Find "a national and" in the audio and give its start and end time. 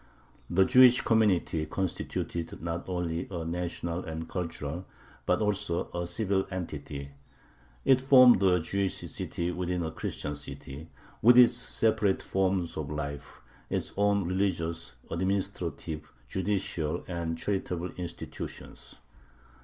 3.29-4.27